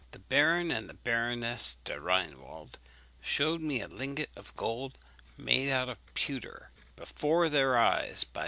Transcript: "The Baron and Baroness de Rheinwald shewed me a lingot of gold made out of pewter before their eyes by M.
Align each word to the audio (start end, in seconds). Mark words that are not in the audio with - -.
"The 0.13 0.17
Baron 0.17 0.71
and 0.71 1.03
Baroness 1.03 1.77
de 1.85 1.99
Rheinwald 2.01 2.79
shewed 3.21 3.61
me 3.61 3.81
a 3.81 3.87
lingot 3.87 4.31
of 4.35 4.55
gold 4.55 4.97
made 5.37 5.69
out 5.69 5.89
of 5.89 5.99
pewter 6.15 6.71
before 6.95 7.49
their 7.49 7.77
eyes 7.77 8.23
by 8.23 8.39
M. 8.39 8.39